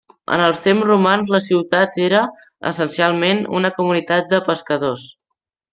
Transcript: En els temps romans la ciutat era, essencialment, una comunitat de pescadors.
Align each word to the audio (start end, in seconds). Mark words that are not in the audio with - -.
En 0.35 0.43
els 0.45 0.61
temps 0.61 0.87
romans 0.91 1.29
la 1.35 1.41
ciutat 1.49 1.99
era, 2.07 2.23
essencialment, 2.73 3.47
una 3.61 3.75
comunitat 3.79 4.35
de 4.35 4.45
pescadors. 4.51 5.11